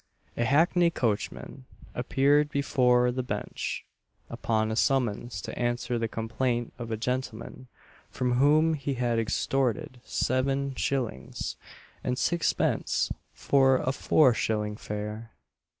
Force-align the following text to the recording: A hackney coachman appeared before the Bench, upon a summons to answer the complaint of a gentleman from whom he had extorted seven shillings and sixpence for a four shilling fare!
A 0.35 0.45
hackney 0.45 0.89
coachman 0.89 1.65
appeared 1.93 2.49
before 2.49 3.11
the 3.11 3.21
Bench, 3.21 3.85
upon 4.31 4.71
a 4.71 4.75
summons 4.75 5.39
to 5.41 5.55
answer 5.55 5.99
the 5.99 6.07
complaint 6.07 6.73
of 6.79 6.89
a 6.89 6.97
gentleman 6.97 7.67
from 8.09 8.31
whom 8.39 8.73
he 8.73 8.95
had 8.95 9.19
extorted 9.19 10.01
seven 10.03 10.73
shillings 10.73 11.55
and 12.03 12.17
sixpence 12.17 13.11
for 13.31 13.75
a 13.77 13.91
four 13.91 14.33
shilling 14.33 14.75
fare! 14.75 15.33